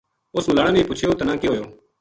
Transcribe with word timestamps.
اُس 0.35 0.45
ملانا 0.49 0.71
نے 0.75 0.81
پُچھیو 0.89 1.17
تَنا 1.19 1.33
کے 1.39 1.47
ہویو 1.49 1.65